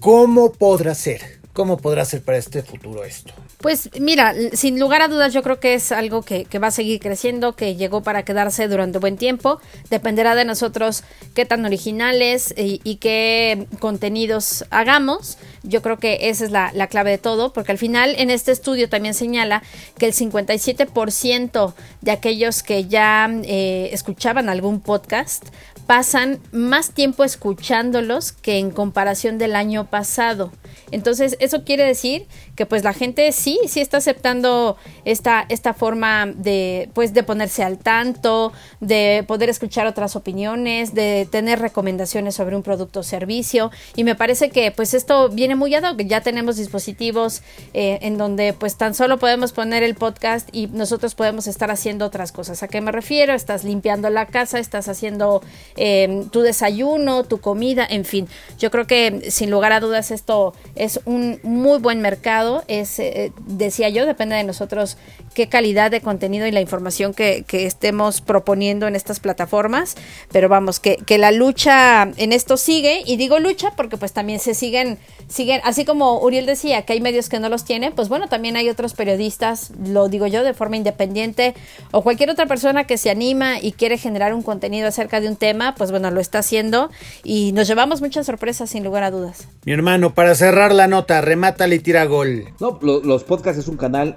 [0.00, 1.40] ¿cómo podrá ser?
[1.52, 3.32] ¿Cómo podrá ser para este futuro esto?
[3.60, 6.98] Pues mira, sin lugar a dudas yo creo que es algo que, va a seguir
[7.00, 9.60] creciendo, que llegó para quedarse durante buen tiempo.
[9.90, 15.36] Dependerá de nosotros qué tan originales y, qué contenidos hagamos.
[15.62, 18.88] Yo creo que esa es la, clave de todo, porque al final en este estudio
[18.88, 19.62] también señala
[19.98, 25.44] que el 57% de aquellos que ya eh, escuchaban algún podcast
[25.90, 30.52] pasan más tiempo escuchándolos que en comparación del año pasado.
[30.92, 36.26] Entonces, eso quiere decir que pues la gente sí, sí está aceptando esta, esta forma
[36.26, 42.54] de, pues, de ponerse al tanto, de poder escuchar otras opiniones, de tener recomendaciones sobre
[42.54, 43.70] un producto o servicio.
[43.96, 47.42] Y me parece que pues esto viene muy a que ya tenemos dispositivos
[47.74, 52.04] eh, en donde pues tan solo podemos poner el podcast y nosotros podemos estar haciendo
[52.04, 52.62] otras cosas.
[52.62, 53.32] ¿A qué me refiero?
[53.32, 55.42] Estás limpiando la casa, estás haciendo
[55.76, 58.28] eh, tu desayuno, tu comida, en fin.
[58.58, 63.32] Yo creo que sin lugar a dudas esto es un muy buen mercado es, eh,
[63.46, 64.96] decía yo, depende de nosotros
[65.34, 69.96] qué calidad de contenido y la información que, estemos proponiendo en estas plataformas,
[70.32, 74.40] pero vamos, que, que, la lucha en esto sigue, y digo lucha porque pues también
[74.40, 78.08] se siguen, siguen, así como Uriel decía que hay medios que no los tienen, pues
[78.08, 81.54] bueno, también hay otros periodistas, lo digo yo, de forma independiente,
[81.90, 85.36] o cualquier otra persona que se anima y quiere generar un contenido acerca de un
[85.36, 86.90] tema, pues bueno, lo está haciendo
[87.22, 89.48] y nos llevamos muchas sorpresas sin lugar a dudas.
[89.64, 92.44] Mi hermano, para cerrar la nota, remátale y tira gol.
[92.60, 94.16] No, los podcasts es un canal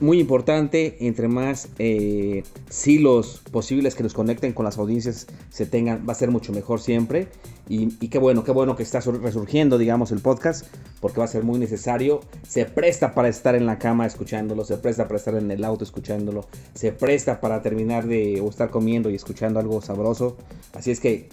[0.00, 0.96] muy importante.
[1.00, 6.16] Entre más eh, silos posibles que nos conecten con las audiencias se tengan, va a
[6.16, 7.28] ser mucho mejor siempre.
[7.66, 10.66] Y, qué bueno, qué bueno que está resurgiendo, digamos, el podcast,
[11.00, 12.20] porque va a ser muy necesario.
[12.46, 15.82] Se presta para estar en la cama escuchándolo, se presta para estar en el auto
[15.82, 20.36] escuchándolo, se presta para terminar de o estar comiendo y escuchando algo sabroso.
[20.74, 21.30] Así es que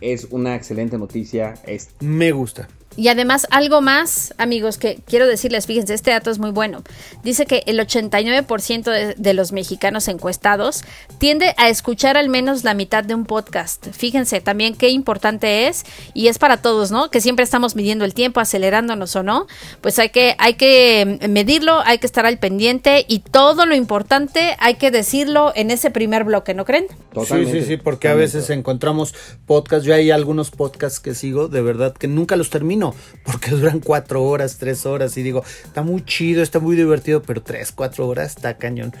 [0.00, 1.54] es una excelente noticia.
[2.00, 2.66] Me gusta.
[2.96, 6.82] Y además, algo más, amigos, que quiero decirles, fíjense, este dato es muy bueno.
[7.24, 10.84] Dice que el 89% de, los mexicanos encuestados
[11.18, 13.88] tiende a escuchar al menos la mitad de un podcast.
[13.90, 17.10] Fíjense también qué importante es, y es para todos, ¿no?
[17.10, 19.46] Que siempre estamos midiendo el tiempo, acelerándonos o no.
[19.80, 24.56] Pues hay que, hay que medirlo, hay que estar al pendiente, y todo lo importante
[24.60, 26.86] hay que decirlo en ese primer bloque, ¿no creen?
[27.26, 29.14] sí, sí, sí, porque a veces encontramos
[29.46, 32.83] podcasts, yo hay algunos podcasts que sigo, de verdad, que nunca los termino
[33.24, 37.42] porque duran cuatro horas, tres horas, y digo, está muy chido, está muy divertido, pero
[37.42, 38.92] tres, cuatro horas está cañón.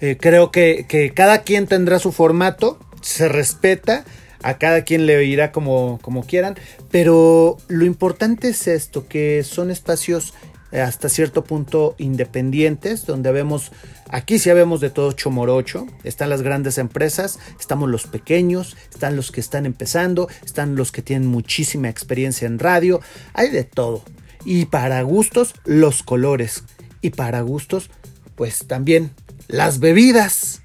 [0.00, 4.04] Eh, creo que, que cada quien tendrá su formato, se respeta,
[4.42, 6.56] a cada quien le irá como, como quieran,
[6.90, 10.34] pero lo importante es esto, que son espacios
[10.72, 13.72] eh, hasta cierto punto independientes, donde vemos,
[14.12, 19.32] aquí sí vemos de todo chomorocho, están las grandes empresas, estamos los pequeños, están los
[19.32, 23.00] que están empezando, están los que tienen muchísima experiencia en radio,
[23.34, 24.04] hay de todo.
[24.44, 26.64] Y para gustos, los colores.
[27.00, 27.90] Y para gustos,
[28.36, 29.10] pues también
[29.48, 30.62] las bebidas.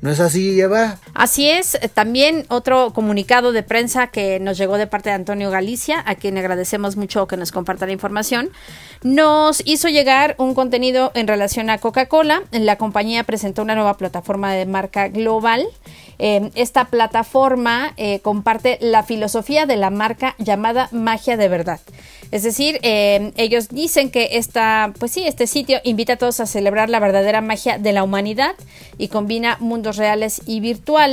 [0.00, 0.98] ¿No es así, Eva?
[1.14, 1.78] Así es.
[1.94, 6.36] También otro comunicado de prensa que nos llegó de parte de Antonio Galicia, a quien
[6.36, 8.50] agradecemos mucho que nos comparta la información,
[9.02, 12.42] nos hizo llegar un contenido en relación a Coca-Cola.
[12.50, 15.64] La compañía presentó una nueva plataforma de marca global.
[16.18, 21.80] Eh, esta plataforma eh, comparte la filosofía de la marca llamada Magia de Verdad.
[22.30, 26.46] Es decir, eh, ellos dicen que esta, pues sí, este sitio invita a todos a
[26.46, 28.56] celebrar la verdadera magia de la humanidad
[28.98, 31.03] y combina mundos reales y virtuales.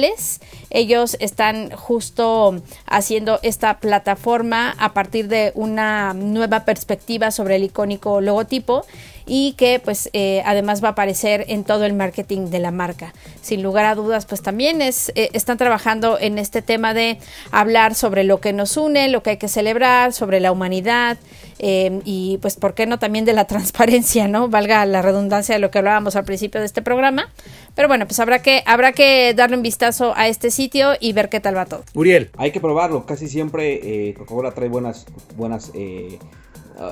[0.70, 8.22] Ellos están justo haciendo esta plataforma a partir de una nueva perspectiva sobre el icónico
[8.22, 8.86] logotipo
[9.34, 13.14] y que pues eh, además va a aparecer en todo el marketing de la marca.
[13.42, 17.18] Sin lugar a dudas, pues también es, eh, están trabajando en este tema de
[17.50, 21.18] hablar sobre lo que nos une, lo que hay que celebrar, sobre la humanidad
[21.60, 24.50] eh, y pues por qué no también de la transparencia, ¿no?
[24.50, 27.30] Valga la redundancia de lo que hablábamos al principio de este programa.
[27.74, 31.30] Pero bueno, pues habrá que, habrá que darle un vistazo a este sitio y ver
[31.30, 31.86] qué tal va todo.
[31.94, 32.32] Uriel.
[32.36, 35.06] Hay que probarlo, casi siempre Coca-Cola trae buenas,
[35.38, 35.72] buenas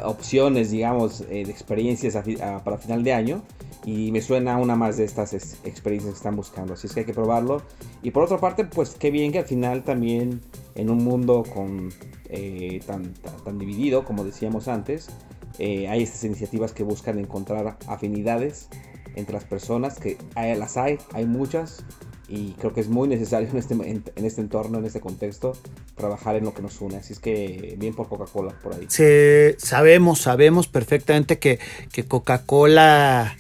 [0.06, 2.18] opciones, digamos, eh, de experiencias
[2.64, 3.44] para final de año.
[3.86, 6.74] Y me suena una más de estas experiencias que están buscando.
[6.74, 7.62] Así es que hay que probarlo.
[8.04, 10.42] Y por otra parte, pues qué bien que al final también
[10.76, 11.90] en un mundo con,
[12.30, 15.10] eh, tan, tan, dividido, como decíamos antes,
[15.58, 18.70] eh, hay estas iniciativas que buscan encontrar afinidades
[19.16, 21.84] entre las personas, que hay, las hay, hay muchas,
[22.30, 25.54] y creo que es muy necesario en este, en, este entorno, en este contexto,
[25.96, 26.98] trabajar en lo que nos une.
[26.98, 28.86] Así es que bien por Coca-Cola por ahí.
[28.88, 31.60] Sí, sabemos, sabemos perfectamente que,
[31.92, 33.36] que Coca-Cola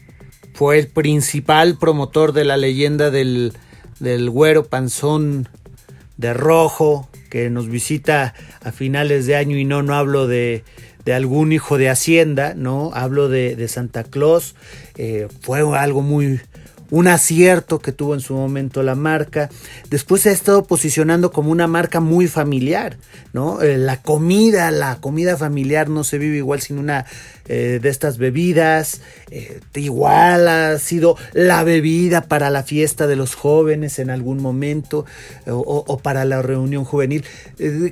[0.53, 3.53] fue el principal promotor de la leyenda del,
[3.99, 5.47] del güero panzón
[6.17, 10.63] de rojo que nos visita a finales de año y no, no hablo de,
[11.05, 12.91] de algún hijo de Hacienda, ¿no?
[12.93, 14.55] Hablo de, de Santa Claus.
[14.95, 16.41] Eh, fue algo muy,
[16.91, 19.49] un acierto que tuvo en su momento la marca.
[19.89, 22.97] Después se ha estado posicionando como una marca muy familiar,
[23.33, 23.61] ¿no?
[23.61, 27.05] Eh, la comida, la comida familiar no se vive igual sin una
[27.47, 29.01] eh, de estas bebidas.
[29.31, 35.05] Eh, igual ha sido la bebida para la fiesta de los jóvenes en algún momento
[35.47, 37.23] o, para la reunión juvenil.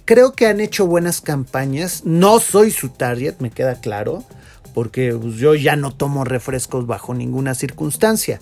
[0.06, 2.04] creo que han hecho buenas campañas.
[2.06, 4.24] No soy su target, me queda claro
[4.78, 8.40] porque pues, yo ya no tomo refrescos bajo ninguna circunstancia.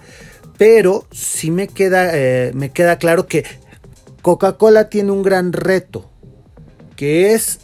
[0.58, 3.44] Pero sí me queda, eh, me queda claro que
[4.22, 6.10] Coca-Cola tiene un gran reto,
[6.96, 7.60] que es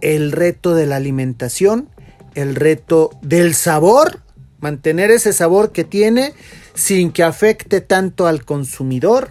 [0.00, 1.88] el reto de la alimentación,
[2.34, 4.20] el reto del sabor,
[4.60, 6.32] mantener ese sabor que tiene
[6.74, 9.30] sin que afecte tanto al consumidor,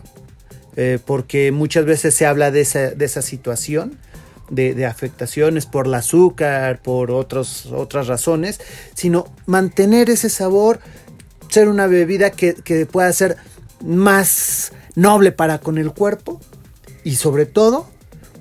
[0.76, 3.98] eh, porque muchas veces se habla de esa, situación.
[4.50, 7.68] De, afectaciones por el azúcar, por otras
[8.08, 8.60] razones,
[8.96, 10.82] sino mantener ese sabor
[11.52, 12.54] ser una bebida que,
[12.90, 13.38] pueda ser
[13.84, 16.40] más noble para con el cuerpo
[17.04, 17.88] y sobre todo,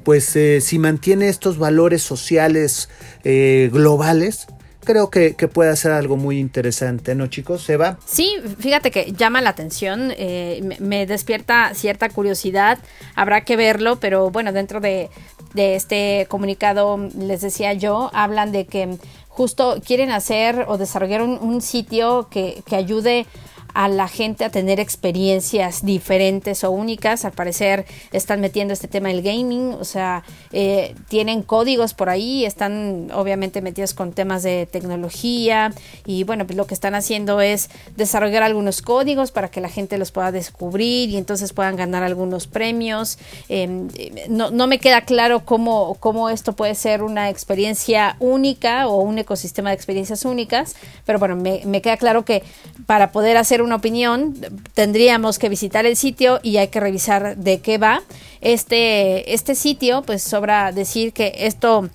[0.04, 2.88] pues eh, si mantiene estos valores sociales
[3.24, 4.46] eh, globales,
[4.84, 7.62] creo que, puede ser algo muy interesante, ¿no, chicos?
[7.62, 7.98] ¿Seba?
[8.06, 12.78] Sí, fíjate que llama la atención, eh, me, despierta cierta curiosidad,
[13.14, 15.10] habrá que verlo, pero bueno, dentro de,
[15.54, 18.98] este comunicado, les decía yo, hablan de que
[19.30, 23.26] justo quieren hacer o desarrollar un, sitio que, que ayude
[23.74, 27.24] a la gente a tener experiencias diferentes o únicas.
[27.24, 32.44] Al parecer están metiendo este tema del gaming, o sea, eh, tienen códigos por ahí,
[32.44, 35.72] están obviamente metidos con temas de tecnología
[36.06, 39.98] y bueno, pues lo que están haciendo es desarrollar algunos códigos para que la gente
[39.98, 43.18] los pueda descubrir y entonces puedan ganar algunos premios.
[43.48, 43.88] Em,
[44.28, 49.18] no, no, me queda claro cómo, cómo esto puede ser una experiencia única o un
[49.18, 52.42] ecosistema de experiencias únicas, pero bueno, me, me queda claro que
[52.86, 54.36] para poder hacer una opinión,
[54.74, 58.02] tendríamos que visitar el sitio y hay que revisar de qué va.
[58.40, 61.88] Este, este sitio, pues sobra decir que esto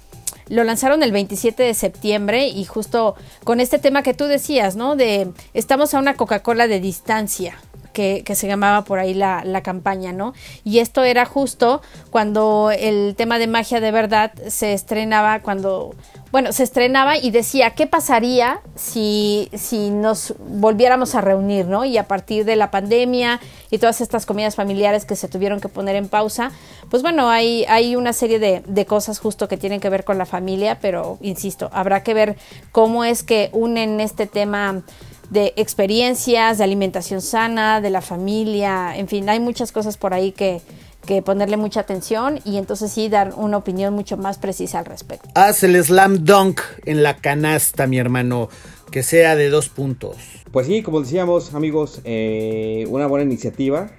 [0.47, 4.95] lo lanzaron el 27 de septiembre y justo con este tema que tú decías, ¿no?
[4.95, 7.57] De estamos a una Coca-Cola de distancia.
[7.95, 10.33] Que, se llamaba por ahí la, la, campaña, ¿no?
[10.65, 11.81] Y esto era justo
[12.11, 15.95] cuando el tema de magia de verdad se estrenaba, cuando
[16.35, 21.85] bueno, se estrenaba y decía, ¿qué pasaría si, si nos volviéramos a reunir, ¿no?
[21.85, 23.39] Y a partir de la pandemia
[23.71, 26.51] y todas estas comidas familiares que se tuvieron que poner en pausa,
[26.89, 30.17] pues bueno, hay, hay una serie de, de cosas justo que tienen que ver con
[30.17, 32.35] la familia, pero insisto, habrá que ver
[32.73, 34.83] cómo es que unen este tema
[35.29, 40.31] de experiencias, de alimentación sana, de la familia, en fin, hay muchas cosas por ahí
[40.31, 40.61] que,
[41.05, 45.29] que ponerle mucha atención y entonces sí dar una opinión mucho más precisa al respecto.
[45.35, 48.49] Haz el slam dunk en la canasta, mi hermano,
[48.91, 50.17] que sea de dos puntos.
[50.51, 53.89] Pues sí, como decíamos, amigos, eh, una buena iniciativa.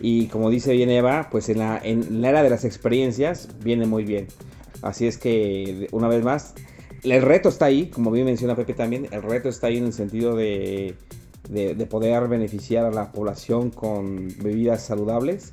[0.00, 3.84] Y como dice bien Eva, pues en la, en la era de las experiencias viene
[3.84, 4.28] muy bien.
[4.80, 6.54] Así es que, una vez más,
[7.02, 9.92] el reto está ahí, como bien menciona Pepe también, el reto está ahí en el
[9.92, 10.94] sentido de,
[11.48, 15.52] de, poder beneficiar a la población con bebidas saludables.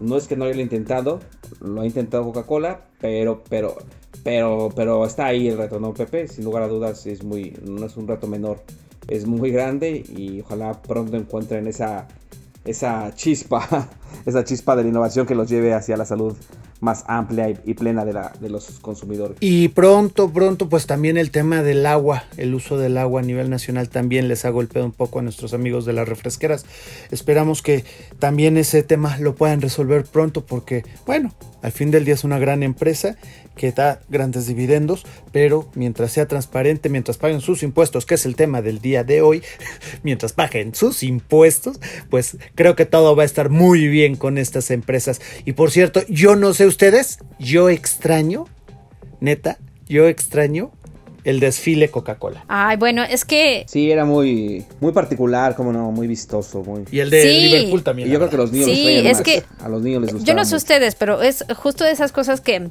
[0.00, 1.20] No es que no haya intentado,
[1.60, 3.76] lo ha intentado Coca-Cola, pero, pero,
[4.22, 6.26] pero, pero está ahí el reto, ¿no, Pepe?
[6.26, 8.62] Sin lugar a dudas, es muy, no es un reto menor,
[9.08, 12.08] es muy grande y ojalá pronto encuentren esa,
[12.64, 13.88] esa chispa,
[14.26, 16.36] esa chispa de la innovación que los lleve hacia la salud
[16.84, 19.36] más amplia y, plena de, la, de los consumidores.
[19.40, 23.50] Y pronto, pronto, pues también el tema del agua, el uso del agua a nivel
[23.50, 26.66] nacional también les ha golpeado un poco a nuestros amigos de las refresqueras.
[27.10, 27.84] Esperamos que
[28.18, 31.32] también ese tema lo puedan resolver pronto porque, bueno,
[31.64, 33.16] al fin del día es una gran empresa
[33.56, 38.36] que da grandes dividendos, pero mientras sea transparente, mientras paguen sus impuestos, que es el
[38.36, 39.42] tema del día de hoy,
[40.02, 41.80] mientras paguen sus impuestos,
[42.10, 45.20] pues creo que todo va a estar muy bien con estas empresas.
[45.44, 48.46] Y por cierto, yo no sé ustedes, yo extraño,
[49.20, 50.72] neta, yo extraño
[51.22, 52.44] el desfile Coca-Cola.
[52.48, 53.64] Ay, bueno, es que...
[53.68, 56.64] Sí, era muy, muy particular, como no, muy vistoso.
[56.64, 56.84] Muy...
[56.90, 58.08] Y el de Liverpool también.
[58.08, 60.34] Y yo creo que los niños sí, es que a los niños les gustaba Yo
[60.34, 62.68] no sé ustedes, pero es justo de esas cosas que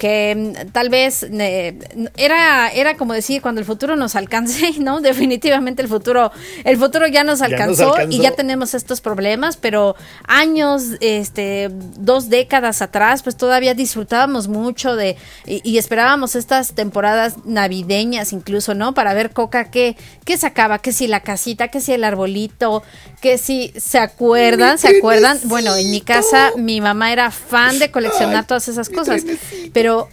[0.00, 1.78] que mm, tal vez eh,
[2.16, 5.00] era, era como decir cuando el futuro nos alcance, ¿no?
[5.00, 6.32] Definitivamente el futuro,
[6.64, 9.94] el futuro ya nos alcanzó, y ya tenemos estos problemas, pero
[10.26, 18.32] años, este, dos décadas atrás, pues todavía disfrutábamos mucho de, y, esperábamos estas temporadas navideñas
[18.32, 18.94] incluso, ¿no?
[18.94, 22.82] Para ver Coca qué, qué sacaba, que si la casita, que si el arbolito,
[23.20, 25.38] que si se acuerdan, se acuerdan.
[25.44, 29.24] Bueno, en mi casa mi mamá era fan de coleccionar todas esas cosas,
[29.74, 30.08] pero pero,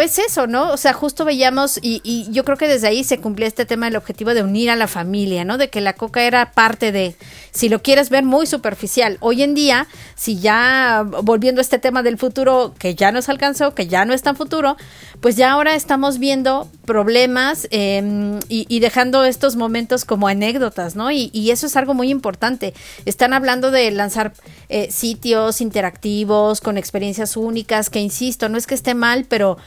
[0.00, 0.72] es eso, ¿no?
[0.72, 3.86] O sea, justo veíamos, y, y, yo creo que desde ahí se cumplía este tema
[3.86, 5.58] del objetivo de unir a la familia, ¿no?
[5.58, 7.16] De que la coca era parte de,
[7.50, 9.16] si lo quieres ver muy superficial.
[9.20, 13.74] Hoy en día, si ya volviendo a este tema del futuro, que ya nos alcanzó,
[13.74, 14.76] que ya no es tan futuro,
[15.20, 21.10] pues ya ahora estamos viendo problemas em, y, dejando estos momentos como anécdotas, ¿no?
[21.10, 22.74] Y, y, eso es algo muy importante.
[23.04, 24.32] Están hablando de lanzar
[24.68, 29.58] eh, sitios interactivos con experiencias únicas, que insisto, no es que esté mal, pero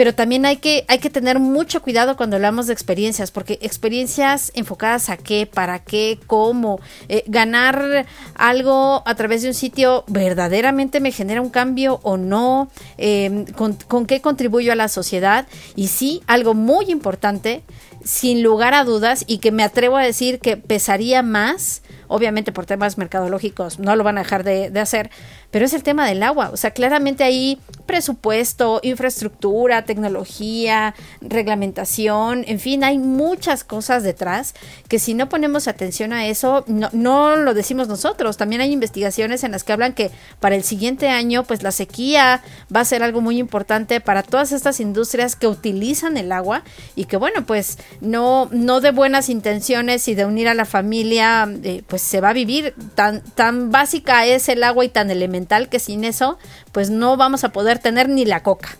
[0.00, 4.50] pero también hay que, hay que tener mucho cuidado cuando hablamos de experiencias, porque experiencias
[4.54, 6.80] enfocadas a qué, para qué, cómo,
[7.10, 12.70] eh, ganar algo a través de un sitio verdaderamente me genera un cambio o no,
[12.96, 15.46] em, con, con qué contribuyo a la sociedad.
[15.76, 17.62] Y sí, algo muy importante,
[18.04, 22.66] sin lugar a dudas, y que me atrevo a decir que pesaría más, obviamente por
[22.66, 25.10] temas mercadológicos no lo van a dejar de, hacer,
[25.50, 26.50] pero es el tema del agua.
[26.52, 34.54] O sea, claramente ahí presupuesto, infraestructura, tecnología, reglamentación, en fin, hay muchas cosas detrás
[34.88, 39.44] que si no ponemos atención a eso, no, no lo decimos nosotros, también hay investigaciones
[39.44, 42.42] en las que hablan que para el siguiente año, pues la sequía
[42.74, 46.62] va a ser algo muy importante para todas estas industrias que utilizan el agua
[46.96, 51.48] y que bueno, pues no, no de buenas intenciones y de unir a la familia,
[51.62, 52.74] eh, pues se va a vivir.
[52.94, 56.38] Tan, tan básica es el agua y tan elemental que sin eso,
[56.72, 58.76] pues no vamos a poder tener ni la coca.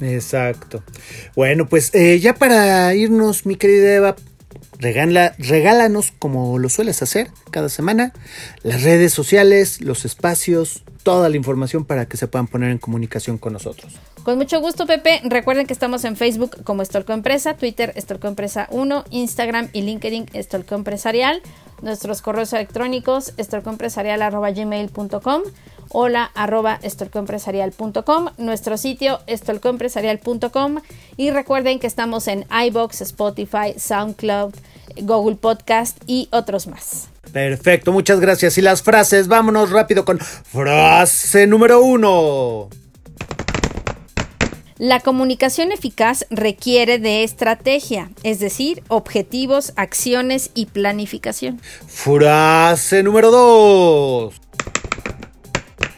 [0.00, 0.82] Exacto.
[1.34, 4.16] Bueno, pues eh, ya para irnos, mi querida Eva,
[4.78, 8.12] regala, regálanos como lo sueles hacer cada semana,
[8.62, 13.38] las redes sociales, los espacios, toda la información para que se puedan poner en comunicación
[13.38, 13.94] con nosotros.
[14.26, 15.20] Con mucho gusto, Pepe.
[15.22, 20.30] Recuerden que estamos en Facebook como Estolco Empresa, Twitter Estolco Empresa 1, Instagram y LinkedIn
[20.32, 21.40] Estolco Empresarial.
[21.80, 25.42] Nuestros correos electrónicos estolcoempresarial.gmail.com
[25.90, 30.80] hola arroba estolcoempresarial.com nuestro sitio estolcoempresarial.com
[31.16, 34.54] y recuerden que estamos en iBox, Spotify, SoundCloud,
[35.02, 37.10] Google Podcast y otros más.
[37.32, 38.58] Perfecto, muchas gracias.
[38.58, 42.70] Y las frases, vámonos rápido con frase número uno.
[44.78, 51.60] La comunicación eficaz requiere de estrategia, es decir, objetivos, acciones y planificación.
[51.86, 54.34] Frase número dos.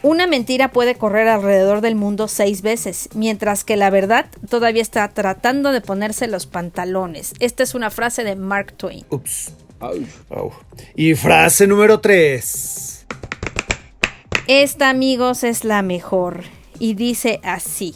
[0.01, 5.09] Una mentira puede correr alrededor del mundo seis veces, mientras que la verdad todavía está
[5.09, 7.33] tratando de ponerse los pantalones.
[7.41, 9.05] Esta es una frase de Mark Twain.
[9.09, 9.51] Ups.
[10.95, 13.05] Y frase número tres.
[14.47, 16.43] Esta, amigos, es la mejor.
[16.79, 17.95] Y dice así.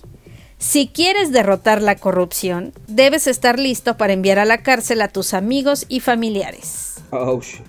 [0.64, 5.34] Si quieres derrotar la corrupción, debes estar listo para enviar a la cárcel a tus
[5.34, 7.02] amigos y familiares.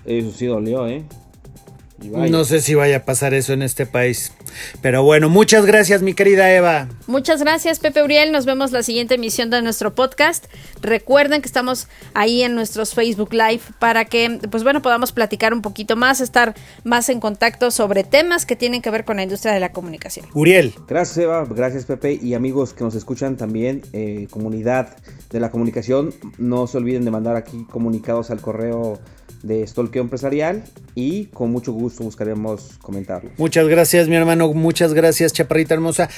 [0.05, 1.03] eso sí dolió, ¿eh?
[2.11, 4.31] No sé si vaya a pasar eso en este país.
[4.81, 6.87] Pero bueno, muchas gracias, mi querida Eva.
[7.07, 8.31] Muchas gracias, Pepe Uriel.
[8.31, 10.45] Nos vemos la siguiente emisión de nuestro podcast.
[10.81, 15.61] Recuerden que estamos ahí en nuestros Facebook Live para que, pues bueno, podamos platicar un
[15.61, 19.53] poquito más, estar más en contacto sobre temas que tienen que ver con la industria
[19.53, 20.25] de la comunicación.
[20.33, 20.73] Uriel.
[20.87, 21.45] Gracias, Eva.
[21.49, 22.19] Gracias, Pepe.
[22.21, 24.95] Y amigos que nos escuchan también, eh, comunidad
[25.31, 28.99] de la comunicación, no se olviden de mandar aquí comunicados al correo
[29.45, 30.63] de Stalkeo Empresarial
[30.95, 33.29] y con mucho gusto buscaremos comentarlo.
[33.37, 34.51] Muchas gracias, mi hermano.
[34.53, 36.09] Muchas gracias, Chaparrita Hermosa.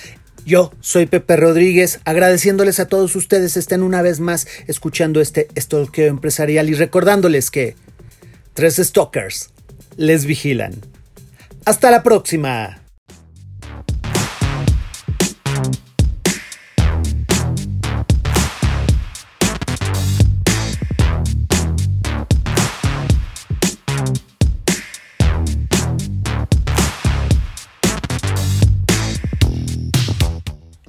[0.46, 6.08] Yo soy Pepe Rodríguez, agradeciéndoles a todos ustedes estén una vez más escuchando este Stalkeo
[6.08, 7.76] Empresarial y recordándoles que
[8.54, 9.50] tres stalkers
[9.98, 10.74] les vigilan.
[11.66, 12.87] Hasta la próxima.